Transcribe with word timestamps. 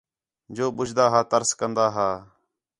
جو 0.55 0.65
ٻُجھدا 0.77 1.05
ہا 1.13 1.21
ترس 1.31 1.49
کندا 1.59 1.85
ہا 1.95 2.09